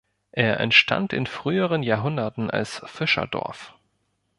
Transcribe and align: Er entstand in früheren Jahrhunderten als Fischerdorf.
Er 0.31 0.59
entstand 0.59 1.13
in 1.13 1.27
früheren 1.27 1.83
Jahrhunderten 1.83 2.49
als 2.49 2.81
Fischerdorf. 2.85 3.75